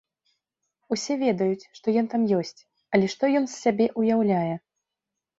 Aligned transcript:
Усе 0.93 1.13
ведаюць, 1.23 1.67
што 1.79 1.93
ён 2.01 2.07
там 2.13 2.23
ёсць, 2.37 2.59
але 2.97 3.09
што 3.15 3.29
ён 3.41 3.45
з 3.51 3.59
сябе 3.65 3.85
ўяўляе? 4.05 4.55